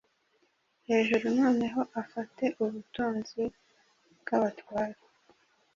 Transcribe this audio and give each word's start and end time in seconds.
hejuru 0.87 1.25
noneho 1.39 1.81
afate 2.01 2.45
ubutunzi 2.63 3.41
bwabatware 4.19 4.99